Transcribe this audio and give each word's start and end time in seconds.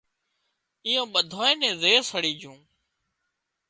ايئان 0.85 1.07
ٻڌانئين 1.13 1.57
نين 1.61 1.73
زهر 1.81 2.01
سڙي 2.11 2.31
جھون 2.41 2.59